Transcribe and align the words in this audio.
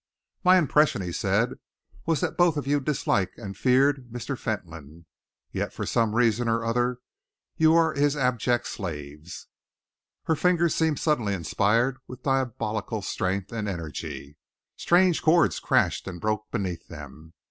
"My 0.43 0.57
impression," 0.57 1.03
he 1.03 1.11
said, 1.11 1.59
"was 2.07 2.21
that 2.21 2.35
both 2.35 2.57
of 2.57 2.65
you 2.65 2.79
disliked 2.79 3.37
and 3.37 3.55
feared 3.55 4.07
Mr. 4.11 4.35
Fentolin, 4.35 5.05
yet 5.51 5.71
for 5.73 5.85
some 5.85 6.15
reason 6.15 6.47
or 6.49 6.65
other 6.65 6.93
that 6.93 6.99
you 7.57 7.73
were 7.73 7.93
his 7.93 8.17
abject 8.17 8.65
slaves." 8.65 9.45
Her 10.23 10.35
fingers 10.35 10.73
seemed 10.73 10.97
suddenly 10.97 11.35
inspired 11.35 11.99
with 12.07 12.23
diabolical 12.23 13.03
strength 13.03 13.51
and 13.51 13.69
energy. 13.69 14.37
Strange 14.75 15.21
chords 15.21 15.59
crashed 15.59 16.07
and 16.07 16.19
broke 16.19 16.49
beneath 16.49 16.87
them. 16.87 17.33